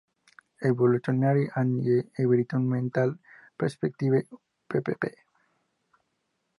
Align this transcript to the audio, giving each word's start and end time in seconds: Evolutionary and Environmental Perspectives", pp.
Evolutionary 0.63 1.51
and 1.55 2.07
Environmental 2.17 3.19
Perspectives", 3.55 4.25
pp. 4.67 5.11